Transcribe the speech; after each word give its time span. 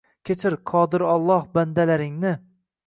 Kechir, 0.29 0.55
Qodir 0.71 1.05
Alloh, 1.11 1.47
bandalaringni 1.59 2.35